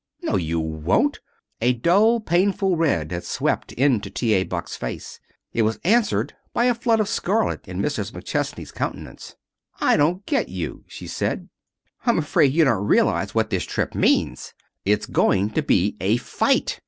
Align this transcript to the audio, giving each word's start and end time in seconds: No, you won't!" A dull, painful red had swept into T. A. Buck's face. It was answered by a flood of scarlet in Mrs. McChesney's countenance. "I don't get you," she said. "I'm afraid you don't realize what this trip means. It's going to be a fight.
No, 0.23 0.35
you 0.35 0.59
won't!" 0.59 1.19
A 1.61 1.73
dull, 1.73 2.19
painful 2.19 2.75
red 2.75 3.11
had 3.11 3.23
swept 3.23 3.71
into 3.73 4.09
T. 4.09 4.33
A. 4.33 4.43
Buck's 4.45 4.75
face. 4.75 5.19
It 5.53 5.61
was 5.61 5.79
answered 5.83 6.33
by 6.55 6.65
a 6.65 6.73
flood 6.73 6.99
of 6.99 7.07
scarlet 7.07 7.67
in 7.67 7.79
Mrs. 7.79 8.11
McChesney's 8.11 8.71
countenance. 8.71 9.35
"I 9.79 9.97
don't 9.97 10.25
get 10.25 10.49
you," 10.49 10.83
she 10.87 11.05
said. 11.05 11.49
"I'm 12.03 12.17
afraid 12.17 12.51
you 12.51 12.63
don't 12.65 12.83
realize 12.83 13.35
what 13.35 13.51
this 13.51 13.63
trip 13.63 13.93
means. 13.93 14.55
It's 14.85 15.05
going 15.05 15.51
to 15.51 15.61
be 15.61 15.97
a 16.01 16.17
fight. 16.17 16.79